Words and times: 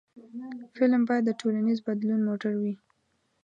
فلم 0.75 1.01
باید 1.09 1.23
د 1.25 1.31
ټولنیز 1.41 1.77
بدلون 1.87 2.19
موټر 2.29 2.53
وي 2.61 2.73